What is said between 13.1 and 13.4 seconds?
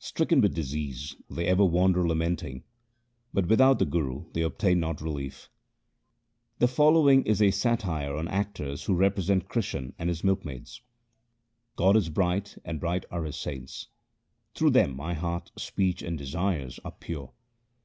are his